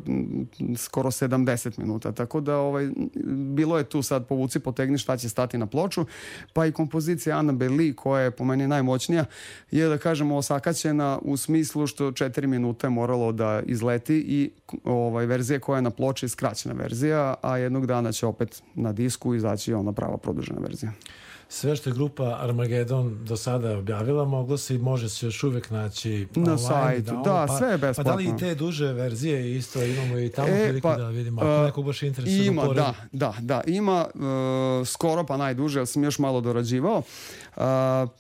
skoro 0.77 1.11
70 1.11 1.79
minuta. 1.79 2.13
Tako 2.13 2.41
da 2.41 2.57
ovaj, 2.57 2.89
bilo 3.55 3.79
je 3.79 3.85
tu 3.85 4.03
sad 4.03 4.27
povuci 4.27 4.61
potegni 4.61 4.99
šta 4.99 5.17
će 5.17 5.29
stati 5.29 5.59
na 5.59 5.67
ploču. 5.67 6.07
Pa 6.53 6.67
i 6.67 6.73
kompozicija 6.73 7.39
Anna 7.39 7.53
Beli 7.53 7.97
koja 7.97 8.23
je 8.23 8.31
po 8.31 8.45
meni 8.45 8.67
najmoćnija 8.67 9.25
je 9.71 9.89
da 9.89 9.99
kažemo 9.99 10.37
osakaćena 10.37 11.19
u 11.23 11.37
smislu 11.37 11.87
što 11.87 12.11
4 12.11 12.47
minuta 12.47 12.87
je 12.87 12.91
moralo 12.91 13.33
da 13.33 13.63
izleti 13.67 14.02
i 14.11 14.51
ovaj, 14.85 15.27
verzija 15.27 15.61
koja 15.61 15.77
je 15.77 15.83
na 15.83 15.91
ploči 15.91 16.29
skraćena 16.29 16.75
verzija, 16.75 17.35
a 17.43 17.57
jednog 17.57 17.87
dana 17.87 18.13
će 18.13 18.27
opet 18.27 18.63
na 18.75 18.93
disku 18.93 19.35
izaći 19.35 19.75
ona 19.75 19.93
prava 19.93 20.19
produžena 20.19 20.61
verzija. 20.61 20.93
Sve 21.49 21.77
što 21.77 21.91
je 21.91 21.95
grupa 21.95 22.39
Armageddon 22.41 23.25
do 23.25 23.37
sada 23.37 23.79
objavila 23.79 24.25
moglo 24.25 24.59
se 24.59 24.75
i 24.75 24.79
može 24.79 25.09
se 25.09 25.27
još 25.27 25.45
uvek 25.45 25.71
naći 25.71 26.27
na 26.35 26.43
online, 26.43 26.59
sajtu. 26.59 27.11
Da, 27.11 27.17
da 27.17 27.47
pa, 27.49 27.59
sve 27.59 27.71
je 27.71 27.79
besplatno. 27.79 28.05
Pa 28.05 28.11
da 28.11 28.17
li 28.17 28.25
i 28.25 28.37
te 28.39 28.55
duže 28.55 28.93
verzije 28.93 29.57
isto 29.57 29.83
imamo 29.83 30.19
i 30.19 30.29
tamo 30.29 30.49
e, 30.49 30.81
pa, 30.83 30.97
da 30.97 31.09
vidimo 31.09 31.41
ako 31.41 31.61
uh, 31.61 31.67
nekog 31.67 31.85
baš 31.85 32.03
interesuje. 32.03 32.47
Ima, 32.47 32.65
da, 32.67 32.95
da, 33.13 33.35
da, 33.41 33.63
ima 33.67 34.07
uh, 34.15 34.87
skoro 34.87 35.25
pa 35.25 35.37
najduže, 35.37 35.79
ja 35.79 35.87
sam 35.87 36.05
još 36.05 36.19
malo 36.19 36.41
dorađivao 36.41 37.03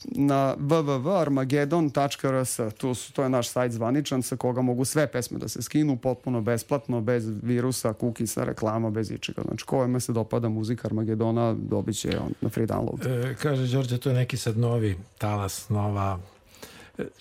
na 0.06 0.54
www.armageddon.rs 0.58 2.60
tu 2.76 2.94
su, 2.94 3.12
to 3.12 3.22
je 3.22 3.28
naš 3.28 3.48
sajt 3.48 3.72
zvaničan 3.72 4.22
sa 4.22 4.36
koga 4.36 4.62
mogu 4.62 4.84
sve 4.84 5.06
pesme 5.06 5.38
da 5.38 5.48
se 5.48 5.62
skinu 5.62 5.96
potpuno 5.96 6.40
besplatno, 6.40 7.00
bez 7.00 7.24
virusa, 7.42 7.92
kukisa, 7.92 8.44
reklama, 8.44 8.90
bez 8.90 9.10
ičega. 9.10 9.42
Znači, 9.42 9.64
kojima 9.64 10.00
se 10.00 10.12
dopada 10.12 10.48
muzika 10.48 10.88
Armagedona, 10.88 11.54
dobit 11.58 11.98
će 11.98 12.18
on 12.18 12.32
na 12.40 12.48
free 12.48 12.66
download. 12.66 13.30
E, 13.30 13.34
kaže, 13.34 13.76
Đorđe, 13.76 13.98
to 13.98 14.08
je 14.08 14.14
neki 14.14 14.36
sad 14.36 14.58
novi 14.58 14.96
talas, 15.18 15.68
nova 15.68 16.18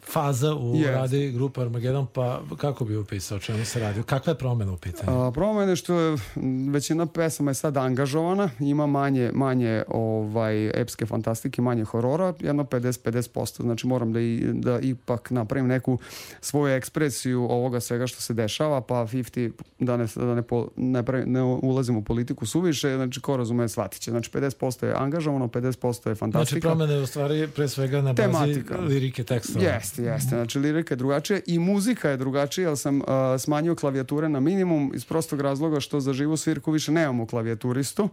faza 0.04 0.56
u 0.56 0.76
yes. 0.76 0.92
radi 0.92 1.32
grupa 1.32 1.62
Armageddon, 1.62 2.08
pa 2.14 2.42
kako 2.58 2.86
bi 2.86 2.98
upisao 2.98 3.40
čemu 3.40 3.66
se 3.66 3.80
radi? 3.80 4.04
Kakva 4.04 4.32
je 4.32 4.38
promena 4.38 4.74
u 4.74 4.78
pitanju? 4.78 5.22
A, 5.22 5.32
promene 5.32 5.76
što 5.76 6.00
je 6.00 6.18
većina 6.72 7.06
pesama 7.06 7.52
je 7.52 7.56
sad 7.56 7.78
angažovana, 7.78 8.50
ima 8.60 8.88
manje, 8.88 9.32
manje 9.34 9.84
ovaj, 9.88 10.82
epske 10.82 11.06
fantastike, 11.06 11.62
manje 11.62 11.84
horora, 11.84 12.34
jedno 12.40 12.64
50-50%, 12.64 13.62
znači 13.62 13.88
moram 13.88 14.14
da, 14.14 14.20
i, 14.20 14.42
da 14.54 14.80
ipak 14.80 15.32
napravim 15.32 15.68
neku 15.68 15.98
svoju 16.42 16.76
ekspresiju 16.76 17.44
ovoga 17.44 17.80
svega 17.80 18.08
što 18.08 18.22
se 18.22 18.34
dešava, 18.34 18.82
pa 18.82 18.96
50, 18.96 19.52
da 19.80 19.98
ne, 19.98 20.08
da 20.16 20.36
ne, 20.36 20.42
po, 20.42 20.68
ne, 20.76 21.04
pravi, 21.04 21.26
ne 21.26 21.42
ulazim 21.44 21.98
u 21.98 22.04
politiku 22.04 22.46
suviše, 22.46 22.96
znači 22.96 23.22
ko 23.22 23.38
razume 23.38 23.70
shvatit 23.70 24.02
će. 24.02 24.12
Znači 24.12 24.32
50% 24.32 24.86
je 24.86 24.94
angažovano, 24.98 25.48
50% 25.48 26.10
je 26.10 26.16
fantastika. 26.16 26.60
Znači 26.60 26.62
promene 26.62 27.00
u 27.00 27.08
stvari 27.08 27.48
pre 27.48 27.68
svega 27.68 28.02
na 28.02 28.14
bazi 28.14 28.22
Tematika. 28.22 28.78
lirike 28.78 29.24
teksta. 29.24 29.61
Jeste, 29.66 30.04
jeste. 30.04 30.30
Znači, 30.30 30.60
lirika 30.60 30.94
je 30.94 30.98
drugačija 30.98 31.40
i 31.46 31.60
muzika 31.60 32.10
je 32.10 32.18
drugačija, 32.18 32.68
jer 32.70 32.78
sam 32.78 32.98
uh, 32.98 33.04
smanjio 33.40 33.76
klavijature 33.76 34.30
na 34.30 34.40
minimum 34.40 34.92
iz 34.96 35.06
prostog 35.06 35.42
razloga 35.42 35.80
što 35.80 36.00
za 36.00 36.14
živu 36.14 36.38
svirku 36.38 36.72
više 36.72 36.92
nemamo 36.92 37.28
klavijaturistu, 37.28 38.10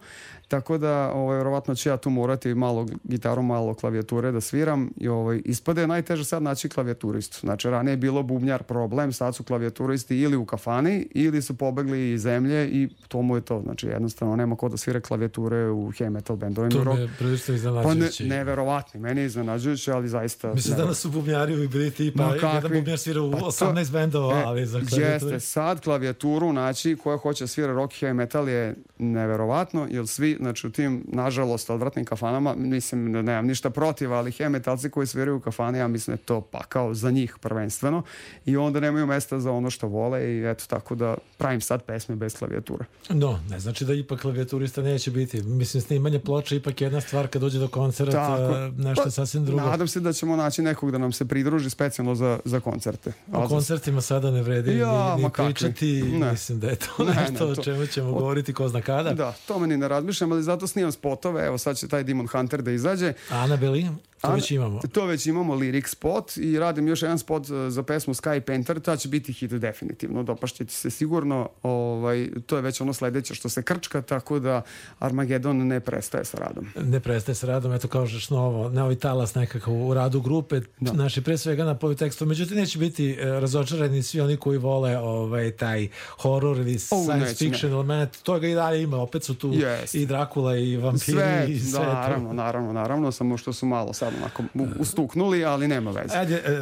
tako 0.48 0.78
da, 0.78 1.12
ovaj, 1.12 1.36
verovatno 1.36 1.74
ću 1.74 1.88
ja 1.88 1.96
tu 1.96 2.10
morati 2.10 2.54
malo 2.54 2.86
gitaru, 3.04 3.42
malo 3.42 3.74
klavijature 3.74 4.32
da 4.32 4.40
sviram 4.40 4.90
i 4.96 5.08
ovaj, 5.08 5.42
ispade 5.44 5.86
najteže 5.86 6.24
sad 6.24 6.42
naći 6.42 6.68
klavijaturistu. 6.68 7.38
Znači, 7.40 7.70
ranije 7.70 7.92
je 7.92 7.96
bilo 7.96 8.22
bubnjar 8.22 8.62
problem, 8.62 9.12
sad 9.12 9.36
su 9.36 9.44
klavijaturisti 9.44 10.18
ili 10.18 10.36
u 10.36 10.44
kafani 10.44 11.06
ili 11.10 11.42
su 11.42 11.56
pobegli 11.56 12.12
iz 12.12 12.22
zemlje 12.22 12.68
i 12.68 12.88
to 13.08 13.22
mu 13.22 13.36
je 13.36 13.40
to. 13.40 13.62
Znači, 13.62 13.86
jednostavno 13.86 14.36
nema 14.36 14.56
ko 14.56 14.68
da 14.68 14.76
svira 14.76 15.00
klavijature 15.00 15.70
u 15.70 15.92
heavy 15.92 16.10
metal 16.10 16.36
bendovima. 16.36 16.84
To 16.84 16.94
me 16.94 17.08
prilično 17.18 17.54
iznenađujući. 17.54 18.22
Pa 18.22 18.28
ne, 18.28 18.36
neverovatni, 18.36 19.00
meni 19.00 19.20
je 19.20 19.26
iznenađujuće, 19.26 19.92
ali 19.92 20.08
zaista... 20.08 20.54
Mislim, 20.54 20.76
danas 20.76 20.98
su 20.98 21.10
bubnjari 21.10 21.37
bubnjari 21.40 21.66
u 21.66 21.68
bili 21.68 21.90
tipa, 21.90 22.22
Ma 22.24 22.34
jedan 22.46 22.72
bubnjar 22.72 22.98
svira 22.98 23.22
u 23.22 23.30
Pa 23.32 23.38
to- 23.38 23.46
18 23.46 23.90
bendova, 23.90 24.38
E, 24.38 24.42
ali 24.42 24.66
za 24.66 24.80
klavijaturu. 24.80 25.02
Jeste, 25.32 25.40
sad 25.42 25.80
klavijaturu 25.80 26.52
naći 26.52 26.96
koja 26.96 27.16
hoće 27.16 27.44
da 27.44 27.48
svira 27.48 27.72
rock 27.72 27.92
heavy 27.92 28.12
metal 28.12 28.48
je 28.48 28.74
neverovatno, 28.98 29.86
jer 29.90 30.06
svi, 30.06 30.36
znači 30.40 30.66
u 30.66 30.70
tim, 30.70 31.04
nažalost, 31.08 31.70
odvratnim 31.70 32.04
kafanama, 32.04 32.54
mislim, 32.54 33.12
da 33.12 33.22
nemam 33.22 33.46
ništa 33.46 33.70
protiv, 33.70 34.12
ali 34.12 34.30
heavy 34.30 34.48
metalci 34.48 34.90
koji 34.90 35.06
sviraju 35.06 35.36
u 35.36 35.40
kafane, 35.40 35.78
ja 35.78 35.88
mislim 35.88 36.16
da 36.16 36.20
je 36.20 36.26
to 36.26 36.40
pakao 36.42 36.94
za 36.94 37.10
njih 37.10 37.36
prvenstveno 37.40 38.02
i 38.44 38.56
onda 38.56 38.80
nemaju 38.80 39.06
mesta 39.06 39.40
za 39.40 39.52
ono 39.52 39.70
što 39.70 39.86
vole 39.88 40.24
i 40.26 40.44
eto 40.44 40.64
tako 40.68 40.94
da 40.94 41.16
pravim 41.38 41.60
sad 41.60 41.82
pesme 41.82 42.16
bez 42.16 42.34
klavijature. 42.34 42.84
No, 43.10 43.40
ne 43.50 43.60
znači 43.60 43.84
da 43.84 43.94
ipak 43.94 44.20
klavijaturista 44.20 44.82
neće 44.82 45.10
biti. 45.10 45.42
Mislim, 45.42 45.80
snimanje 45.80 46.18
ploča 46.18 46.54
ipak 46.54 46.80
je 46.80 46.86
jedna 46.86 47.00
stvar 47.00 47.28
kad 47.28 47.42
dođe 47.42 47.58
do 47.58 47.68
koncerta, 47.68 48.12
Tako. 48.36 48.76
nešto 48.78 49.04
Pa, 49.04 49.10
sasvim 49.10 49.44
drugo. 49.44 49.60
Nadam 49.60 49.88
se 49.88 50.00
da 50.00 50.12
ćemo 50.12 50.36
naći 50.36 50.62
nekog 50.62 50.90
da 50.90 50.98
nam 50.98 51.12
se 51.12 51.24
pridruži 51.28 51.70
specijalno 51.70 52.14
za, 52.14 52.38
za 52.44 52.60
koncerte. 52.60 53.12
O 53.32 53.48
koncertima 53.48 54.00
sada 54.00 54.30
ne 54.30 54.42
vredi 54.42 54.70
Ja, 54.72 55.16
ni, 55.16 55.22
ni 55.22 55.30
pričati. 55.32 56.02
Ne. 56.02 56.30
Mislim 56.32 56.60
da 56.60 56.68
je 56.68 56.76
to 56.76 57.04
Ne, 57.04 57.04
ne, 57.06 57.20
nešto 57.22 57.38
to- 57.46 57.60
o 57.60 57.64
čemu 57.64 57.86
ćemo 57.86 58.08
o- 58.08 58.12
govoriti 58.12 58.52
ko 58.52 58.68
zna 58.68 58.80
kada. 58.82 59.12
Da, 59.12 59.34
to 59.42 59.58
meni 59.58 59.76
ne 59.76 59.88
razmišljam, 59.88 60.32
ali 60.32 60.42
zato 60.42 60.66
snimam 60.66 60.92
spotove. 60.92 61.46
Evo 61.46 61.58
sad 61.58 61.76
će 61.76 61.88
taj 61.88 62.04
Demon 62.04 62.26
Hunter 62.26 62.62
da 62.62 62.70
izađe. 62.70 63.12
Anabeli, 63.30 63.86
to 64.20 64.32
već 64.32 64.50
imamo. 64.50 64.80
To 64.92 65.06
već 65.06 65.26
imamo 65.26 65.54
lyric 65.54 65.86
spot 65.88 66.36
i 66.36 66.58
radim 66.58 66.88
još 66.88 67.02
jedan 67.02 67.18
spot 67.18 67.50
e, 67.50 67.70
za 67.70 67.82
pesmu 67.82 68.14
Sky 68.14 68.40
Painter, 68.40 68.80
ta 68.80 68.96
će 68.96 69.08
biti 69.08 69.32
hit 69.32 69.50
definitivno, 69.50 70.22
dopašće 70.22 70.64
ti 70.64 70.72
se 70.74 70.90
sigurno, 70.90 71.48
ovaj, 71.62 72.28
to 72.46 72.56
je 72.56 72.62
već 72.62 72.80
ono 72.80 72.92
sledeće 72.92 73.34
što 73.34 73.48
se 73.48 73.62
krčka, 73.62 74.02
tako 74.02 74.38
da 74.38 74.62
Armageddon 74.98 75.66
ne 75.66 75.80
prestaje 75.80 76.24
sa 76.24 76.38
radom. 76.38 76.66
Ne 76.82 77.00
prestaje 77.00 77.34
sa 77.34 77.46
radom, 77.46 77.72
eto 77.72 77.88
kao 77.88 78.06
što 78.06 78.34
novo, 78.34 78.68
novi 78.68 78.96
talas 78.96 79.34
nekako 79.34 79.72
u 79.72 79.94
radu 79.94 80.20
grupe, 80.20 80.60
Da. 80.80 80.92
naši 80.92 81.22
pre 81.22 81.38
svega 81.38 81.64
na 81.64 81.78
tekstu, 81.98 82.26
međutim 82.26 82.56
neće 82.56 82.78
biti 82.78 83.10
e, 83.10 83.40
razočarani 83.40 84.02
svi 84.02 84.20
oni 84.20 84.36
koji 84.36 84.58
vole 84.58 84.98
ovaj, 84.98 85.50
taj 85.50 85.88
horror 86.18 86.56
ili 86.56 86.78
science 86.78 87.16
neće, 87.16 87.34
fiction 87.34 87.72
element, 87.72 88.22
to 88.22 88.40
ga 88.40 88.48
i 88.48 88.54
dalje 88.54 88.82
ima, 88.82 88.96
opet 88.96 89.24
su 89.24 89.34
tu 89.34 89.52
Jest. 89.52 89.94
i 89.94 90.06
Drakula 90.06 90.56
i 90.56 90.76
vampiri 90.76 91.12
Sve, 91.12 91.46
i 91.48 91.60
sve 91.60 91.84
da, 91.84 91.92
naravno, 91.92 92.32
naravno, 92.32 92.72
naravno, 92.72 93.12
samo 93.12 93.36
što 93.36 93.52
su 93.52 93.66
malo 93.66 93.92
sad 93.92 94.07
onako 94.10 94.42
u- 94.54 94.68
ustuknuli, 94.78 95.44
ali 95.44 95.68
nema 95.68 95.90
veze. 95.90 96.16
Ajde, 96.16 96.34
e, 96.36 96.60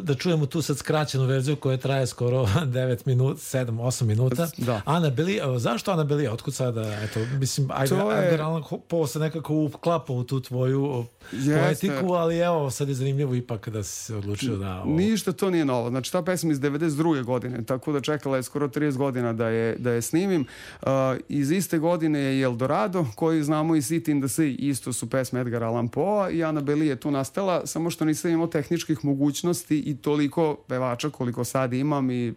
da 0.00 0.14
čujemo 0.14 0.46
tu 0.46 0.62
sad 0.62 0.78
skraćenu 0.78 1.24
verziju 1.24 1.56
koja 1.56 1.76
traje 1.76 2.06
skoro 2.06 2.36
9 2.56 3.06
minuta, 3.06 3.40
7, 3.40 3.66
8 3.72 4.04
minuta. 4.04 4.48
Da. 4.58 4.80
Ana 4.84 5.10
Beli, 5.10 5.36
e, 5.36 5.58
zašto 5.58 5.92
Ana 5.92 6.04
Beli? 6.04 6.28
Otkud 6.28 6.54
sada? 6.54 6.82
Eto, 6.94 7.20
mislim, 7.30 7.68
ajde, 7.70 7.88
To 7.90 8.10
je- 8.12 8.18
ajde, 8.18 8.36
realno 8.36 8.60
po 8.80 9.06
se 9.06 9.18
nekako 9.18 9.54
uklapa 9.56 10.12
u 10.12 10.24
tu 10.24 10.40
tvoju 10.40 11.04
Jeste. 11.32 11.60
poetiku, 11.60 12.12
ali 12.12 12.38
evo, 12.38 12.70
sad 12.70 12.88
je 12.88 12.94
zanimljivo 12.94 13.34
ipak 13.34 13.68
da 13.68 13.82
si 13.82 14.04
se 14.04 14.16
odlučio 14.16 14.56
da... 14.56 14.82
O, 14.82 14.86
Ništa 14.86 15.32
to 15.32 15.50
nije 15.50 15.64
novo. 15.64 15.88
Znači, 15.90 16.12
ta 16.12 16.22
pesma 16.22 16.52
iz 16.52 16.60
92. 16.60 16.90
godine, 17.22 17.64
tako 17.64 17.92
da 17.92 18.00
čekala 18.00 18.36
je 18.36 18.42
skoro 18.42 18.68
30 18.68 18.96
godina 18.96 19.32
da 19.32 19.48
je, 19.48 19.76
da 19.76 19.90
je 19.90 20.02
snimim. 20.02 20.46
Uh, 20.82 20.88
iz 21.28 21.50
iste 21.50 21.78
godine 21.78 22.20
je 22.20 22.42
Eldorado, 22.42 23.06
koji 23.14 23.42
znamo 23.42 23.76
i 23.76 23.80
City 23.80 24.10
in 24.10 24.20
the 24.20 24.28
Sea, 24.28 24.46
isto 24.48 24.92
su 24.92 25.10
pesme 25.10 25.40
Edgar 25.40 25.64
Allan 25.64 25.88
Poe 25.88 26.00
i 26.30 26.44
Ana 26.44 26.59
Beli 26.60 26.86
je 26.86 26.96
tu 26.96 27.10
nastala, 27.10 27.66
samo 27.66 27.90
što 27.90 28.04
nisam 28.04 28.30
imao 28.30 28.46
tehničkih 28.46 29.04
mogućnosti 29.04 29.78
i 29.78 29.96
toliko 29.96 30.56
pevača 30.68 31.10
koliko 31.10 31.44
sad 31.44 31.72
imam 31.72 32.10
i 32.10 32.34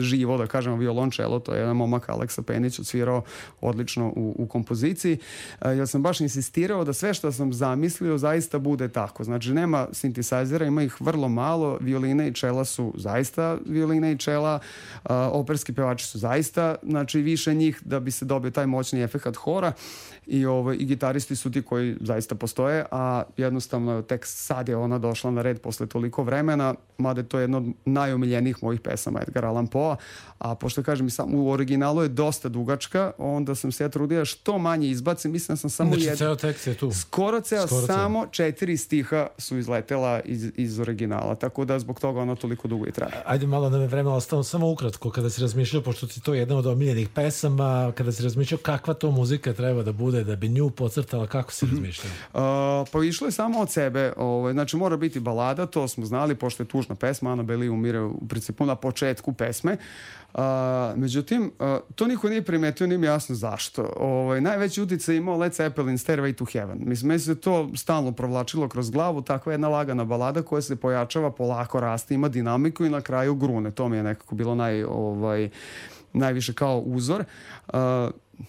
živo, 0.00 0.38
da 0.38 0.46
kažemo, 0.46 0.76
violončelo, 0.76 1.38
to 1.38 1.54
je 1.54 1.60
jedan 1.60 1.76
momak 1.76 2.08
Aleksa 2.08 2.42
Penić 2.42 2.78
odsvirao 2.78 3.22
odlično 3.60 4.06
u, 4.16 4.34
u 4.38 4.46
kompoziciji. 4.46 5.18
Ja 5.64 5.86
sam 5.86 6.02
baš 6.02 6.20
insistirao 6.20 6.84
da 6.84 6.92
sve 6.92 7.14
što 7.14 7.32
sam 7.32 7.52
zamislio 7.52 8.18
zaista 8.18 8.58
bude 8.58 8.88
tako. 8.88 9.24
Znači, 9.24 9.52
nema 9.52 9.86
sintisajzera, 9.92 10.66
ima 10.66 10.82
ih 10.82 11.00
vrlo 11.00 11.28
malo, 11.28 11.78
violine 11.80 12.28
i 12.28 12.34
čela 12.34 12.64
su 12.64 12.92
zaista 12.96 13.58
violine 13.66 14.12
i 14.12 14.18
čela, 14.18 14.58
uh, 15.04 15.10
operski 15.32 15.72
pevači 15.72 16.06
su 16.06 16.18
zaista, 16.18 16.74
znači 16.82 17.20
više 17.20 17.54
njih 17.54 17.82
da 17.84 18.00
bi 18.00 18.10
se 18.10 18.24
dobio 18.24 18.50
taj 18.50 18.66
moćni 18.66 19.02
efekat 19.02 19.36
hora 19.36 19.72
i, 20.26 20.46
ovaj, 20.46 20.76
i 20.76 20.84
gitaristi 20.84 21.36
su 21.36 21.50
ti 21.50 21.62
koji 21.62 21.96
zaista 22.00 22.34
postoje, 22.34 22.84
a 22.90 23.22
jednostavno 23.40 24.02
tek 24.02 24.26
sad 24.26 24.68
je 24.68 24.76
ona 24.76 24.98
došla 24.98 25.30
na 25.30 25.42
red 25.42 25.60
posle 25.60 25.86
toliko 25.86 26.22
vremena, 26.22 26.74
mada 26.98 27.20
je 27.20 27.28
to 27.28 27.38
jedno 27.38 27.58
od 27.58 27.64
najomiljenijih 27.84 28.62
mojih 28.62 28.80
pesama 28.80 29.20
Edgar 29.22 29.44
Allan 29.44 29.66
Poe, 29.66 29.96
a 30.38 30.54
pošto 30.54 30.82
kažem 30.82 31.06
i 31.06 31.10
sam 31.10 31.34
u 31.34 31.50
originalu 31.50 32.02
je 32.02 32.08
dosta 32.08 32.48
dugačka, 32.48 33.12
onda 33.18 33.54
sam 33.54 33.72
se 33.72 33.84
ja 33.84 33.88
trudio 33.88 34.18
da 34.18 34.24
što 34.24 34.58
manje 34.58 34.88
izbacim, 34.88 35.32
mislim 35.32 35.52
da 35.54 35.56
sam 35.56 35.70
samo 35.70 35.90
znači, 35.90 36.04
jedan 36.04 36.16
ceo 36.16 36.36
tekst 36.36 36.66
je 36.66 36.74
tu. 36.74 36.92
Skoro 36.92 37.40
ceo, 37.40 37.66
Skoro 37.66 37.86
ceo. 37.86 37.96
samo 37.96 38.26
četiri 38.26 38.76
stiha 38.76 39.26
su 39.38 39.58
izletela 39.58 40.20
iz, 40.20 40.50
iz 40.56 40.78
originala, 40.78 41.34
tako 41.34 41.64
da 41.64 41.78
zbog 41.78 42.00
toga 42.00 42.20
ono 42.20 42.36
toliko 42.36 42.68
dugo 42.68 42.86
i 42.86 42.92
traje. 42.92 43.22
Ajde 43.26 43.46
malo 43.46 43.70
da 43.70 43.78
me 43.78 43.86
vremena 43.86 44.16
ostalo, 44.16 44.42
samo 44.42 44.70
ukratko, 44.70 45.10
kada 45.10 45.30
si 45.30 45.40
razmišljao, 45.42 45.82
pošto 45.82 46.06
ti 46.06 46.20
to 46.20 46.34
je 46.34 46.40
jedna 46.40 46.56
od 46.56 46.66
omiljenih 46.66 47.08
pesama, 47.08 47.92
kada 47.96 48.12
si 48.12 48.22
razmišljao 48.22 48.58
kakva 48.58 48.94
to 48.94 49.10
muzika 49.10 49.52
treba 49.52 49.82
da 49.82 49.92
bude, 49.92 50.24
da 50.24 50.36
bi 50.36 50.48
nju 50.48 50.70
pocrtala, 50.70 51.26
kako 51.26 51.52
si 51.52 51.66
razmišljao? 51.66 52.12
Uh, 52.32 52.88
pa 52.92 53.04
išlo 53.04 53.29
je 53.30 53.34
samo 53.34 53.60
od 53.60 53.70
sebe, 53.70 54.12
ovaj, 54.16 54.52
znači 54.52 54.76
mora 54.76 54.96
biti 54.96 55.20
balada, 55.20 55.66
to 55.66 55.88
smo 55.88 56.06
znali, 56.06 56.34
pošto 56.34 56.62
je 56.62 56.68
tužna 56.68 56.94
pesma, 56.94 57.32
Ana 57.32 57.42
Beli 57.42 57.68
umire 57.68 58.00
u 58.00 58.26
principu 58.28 58.66
na 58.66 58.74
početku 58.74 59.32
pesme. 59.32 59.76
Uh, 60.34 60.40
međutim, 60.96 61.52
uh, 61.58 61.66
to 61.94 62.06
niko 62.06 62.28
nije 62.28 62.42
primetio, 62.42 62.86
nije 62.86 62.98
mi 62.98 63.06
jasno 63.06 63.34
zašto. 63.34 63.92
Ovaj, 63.96 64.40
najveći 64.40 64.82
uticaj 64.82 65.14
je 65.14 65.18
imao 65.18 65.36
Led 65.36 65.52
Zeppelin 65.52 65.98
Stairway 65.98 66.34
to 66.34 66.44
Heaven. 66.44 66.78
Mislim, 66.86 67.08
meni 67.08 67.20
se 67.20 67.40
to 67.40 67.70
stalno 67.76 68.12
provlačilo 68.12 68.68
kroz 68.68 68.90
glavu, 68.90 69.22
takva 69.22 69.52
jedna 69.52 69.68
lagana 69.68 70.04
balada 70.04 70.42
koja 70.42 70.62
se 70.62 70.76
pojačava, 70.76 71.30
polako 71.30 71.80
raste, 71.80 72.14
ima 72.14 72.28
dinamiku 72.28 72.84
i 72.84 72.90
na 72.90 73.00
kraju 73.00 73.34
grune. 73.34 73.70
To 73.70 73.88
mi 73.88 73.96
je 73.96 74.02
nekako 74.02 74.34
bilo 74.34 74.54
naj, 74.54 74.84
ovaj, 74.84 75.50
najviše 76.12 76.52
kao 76.52 76.78
uzor. 76.78 77.24
Uh, 77.68 77.74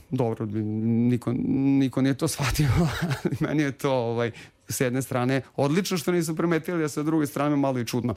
dobro, 0.10 0.46
niko, 0.46 1.34
niko 1.80 2.02
nije 2.02 2.14
to 2.14 2.28
shvatio, 2.28 2.70
meni 3.48 3.64
je 3.64 3.72
to 3.72 3.92
ovaj, 3.92 4.32
s 4.72 4.82
jedne 4.82 5.02
strane 5.02 5.42
odlično 5.56 5.98
što 5.98 6.12
nisu 6.12 6.36
primetili, 6.36 6.84
a 6.84 6.90
sa 6.90 7.04
druge 7.04 7.28
strane 7.28 7.56
malo 7.56 7.80
i 7.80 7.86
čudno. 7.86 8.16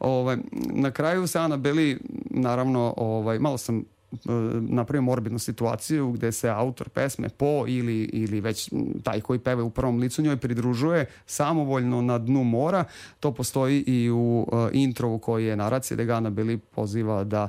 Ovaj, 0.00 0.36
na 0.72 0.90
kraju 0.90 1.26
se 1.26 1.38
Ana 1.38 1.56
Beli, 1.56 1.98
naravno, 2.30 2.94
ovaj, 2.96 3.38
malo 3.38 3.58
sam 3.58 3.78
e, 3.78 3.82
napravio 4.60 5.02
morbidnu 5.02 5.38
situaciju 5.38 6.12
gde 6.12 6.32
se 6.32 6.48
autor 6.48 6.88
pesme 6.88 7.28
po 7.28 7.64
ili, 7.68 8.02
ili 8.02 8.40
već 8.40 8.70
taj 9.02 9.20
koji 9.20 9.38
peve 9.38 9.62
u 9.62 9.70
prvom 9.70 9.98
licu 9.98 10.22
njoj 10.22 10.36
pridružuje 10.36 11.06
samovoljno 11.26 12.02
na 12.02 12.18
dnu 12.18 12.44
mora. 12.44 12.84
To 13.20 13.32
postoji 13.32 13.84
i 13.86 14.10
u 14.10 14.48
uh, 14.52 14.68
introvu 14.72 15.18
koji 15.18 15.46
je 15.46 15.56
naracija 15.56 15.96
da 15.96 16.04
ga 16.04 16.14
Ana 16.14 16.30
Beli 16.30 16.58
poziva 16.58 17.24
da 17.24 17.48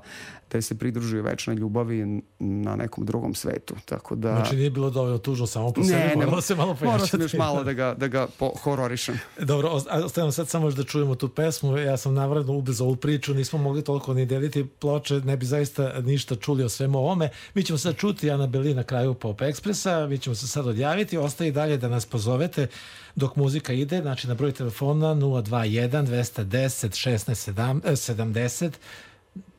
te 0.56 0.62
se 0.62 0.78
pridružuje 0.78 1.22
večnoj 1.22 1.56
ljubavi 1.56 2.22
na 2.40 2.76
nekom 2.76 3.06
drugom 3.06 3.36
svetu. 3.36 3.76
Tako 3.86 4.16
da... 4.16 4.36
Znači 4.36 4.56
nije 4.56 4.70
bilo 4.70 4.90
dovoljno 4.90 5.18
tužno 5.18 5.48
samo 5.48 5.72
po 5.72 5.84
sebi, 5.84 6.16
moralo 6.16 6.42
se 6.42 6.56
malo 6.56 6.74
pojačati. 6.74 6.92
Morao 6.92 7.08
sam 7.08 7.22
još 7.22 7.34
malo 7.34 7.64
da 7.64 7.74
ga, 7.74 7.96
da 7.98 8.08
ga 8.08 8.28
hororišem. 8.64 9.20
Dobro, 9.40 9.70
ost- 9.70 10.06
ostavimo 10.06 10.32
sad 10.32 10.50
samo 10.50 10.68
još 10.68 10.76
da 10.76 10.84
čujemo 10.84 11.16
tu 11.16 11.30
pesmu. 11.30 11.78
Ja 11.78 11.98
sam 11.98 12.14
navredno 12.14 12.54
ubrzao 12.54 12.88
ovu 12.88 12.96
priču, 12.96 13.34
nismo 13.34 13.60
mogli 13.60 13.84
toliko 13.84 14.14
ni 14.14 14.26
deliti 14.26 14.66
ploče, 14.80 15.20
ne 15.20 15.38
bi 15.38 15.46
zaista 15.46 16.02
ništa 16.02 16.36
čuli 16.36 16.64
o 16.64 16.70
svemu 16.70 16.98
ovome. 16.98 17.30
Mi 17.54 17.64
ćemo 17.64 17.78
sad 17.78 17.96
čuti 17.96 18.32
Ana 18.32 18.48
Beli 18.48 18.74
na 18.74 18.84
kraju 18.84 19.14
Pop 19.14 19.42
Ekspresa, 19.42 20.08
mi 20.08 20.18
ćemo 20.18 20.36
se 20.36 20.48
sad 20.48 20.68
odjaviti, 20.68 21.18
ostaje 21.18 21.52
dalje 21.52 21.78
da 21.78 21.90
nas 21.90 22.06
pozovete 22.06 22.68
dok 23.16 23.36
muzika 23.36 23.74
ide, 23.74 24.02
znači 24.02 24.28
na 24.28 24.34
broj 24.34 24.52
telefona 24.52 25.16
021 25.16 26.06
210 26.06 26.88
16 27.10 27.54
70 27.84 28.72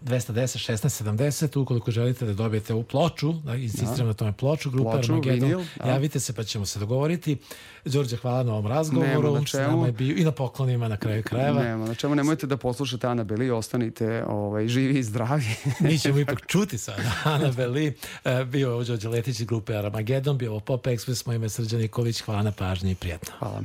210 0.07 0.73
16 0.73 1.05
70 1.05 1.59
ukoliko 1.59 1.91
želite 1.91 2.27
da 2.27 2.33
dobijete 2.33 2.75
u 2.75 2.83
ploču, 2.83 3.33
da 3.33 3.55
insistiram 3.55 4.07
na 4.07 4.15
tome 4.15 4.33
ploču, 4.33 4.71
grupa 4.71 4.91
Ploču, 4.91 5.13
Armageddon, 5.13 5.49
vinil, 5.49 5.65
da. 5.85 5.91
javite 5.91 6.21
se 6.21 6.33
pa 6.33 6.45
ćemo 6.45 6.67
se 6.67 6.79
dogovoriti. 6.79 7.37
Đorđe, 7.85 8.17
hvala 8.17 8.43
na 8.43 8.53
ovom 8.53 8.67
razgovoru, 8.67 9.23
Nema 9.23 9.39
na 9.39 9.45
čemu. 9.45 9.93
bio 9.93 10.17
i 10.17 10.25
na 10.25 10.31
poklonima 10.31 10.89
na 10.89 10.97
kraju 10.97 11.23
krajeva. 11.23 11.63
Nema, 11.63 11.87
na 11.87 11.95
čemu 11.95 12.15
nemojte 12.15 12.47
da 12.47 12.57
poslušate 12.57 13.07
Ana 13.07 13.25
Beli, 13.25 13.51
ostanite 13.51 14.25
ovaj, 14.29 14.69
živi 14.69 14.99
i 14.99 15.03
zdravi. 15.03 15.45
Mi 15.81 15.99
ćemo 15.99 16.19
ipak 16.19 16.47
čuti 16.47 16.79
sada 16.79 17.03
Ana 17.25 17.53
Beli, 17.57 17.95
e, 18.25 18.45
bio 18.45 18.69
je 18.69 18.75
ovo 18.75 18.85
Đorđe 18.85 19.09
Letić 19.09 19.41
iz 19.41 19.47
grupe 19.47 19.77
Armageddon, 19.77 20.39
bio 20.39 20.47
je 20.47 20.51
ovo 20.51 20.61
Pop 20.61 20.87
Express, 20.87 21.27
moje 21.27 21.37
ime 21.37 21.49
Srđan 21.49 21.81
Nikolić, 21.81 22.21
hvala 22.21 22.43
na 22.43 22.53
pažnji 22.53 22.91
i 22.91 22.95
prijatno. 22.95 23.33
Hvala. 23.39 23.63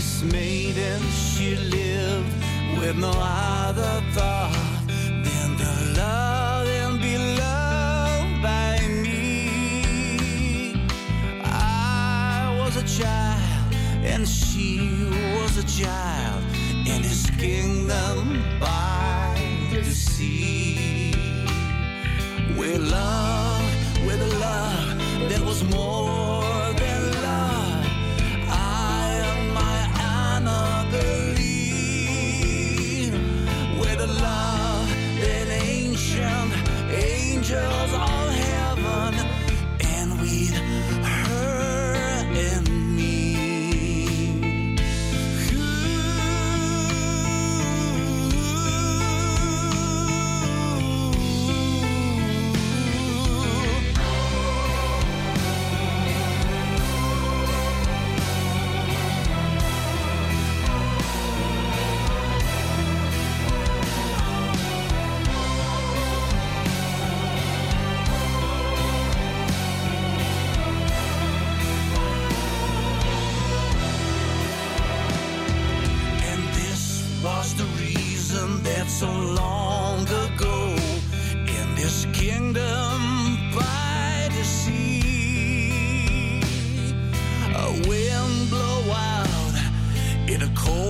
this 0.00 0.22
maiden 0.32 0.98
she 1.10 1.56
lived 1.56 2.32
with 2.78 2.96
no 2.96 3.12
other 3.18 4.02
thought 4.12 4.86
than 5.26 5.48
the 5.62 5.74
love 6.00 6.66
and 6.66 7.02
be 7.02 7.18
loved 7.44 8.36
by 8.42 8.78
me. 9.04 10.88
I 11.44 12.56
was 12.60 12.76
a 12.76 12.86
child 12.98 13.74
and 14.02 14.26
she 14.26 14.70
was 15.36 15.58
a 15.58 15.66
child 15.82 16.44
in 16.92 17.02
his 17.10 17.30
kingdom 17.38 18.42
by 18.58 19.36
the 19.70 19.84
sea. 19.84 21.12
We 22.58 22.78
loved 22.78 23.76
with 24.06 24.20
a 24.22 24.32
love, 24.48 24.98
that 25.28 25.42
was 25.44 25.62
more. 25.64 25.99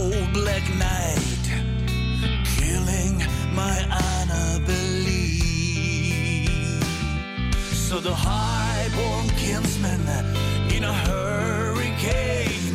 cold 0.01 0.33
black 0.33 0.67
night, 0.77 1.45
killing 2.57 3.17
my 3.53 3.77
Annabelle. 4.17 5.11
So 7.89 8.01
the 8.01 8.15
highborn 8.15 9.29
kinsman 9.37 10.01
in 10.75 10.85
a 10.85 10.95
hurricane. 11.07 12.71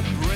about 0.00 0.29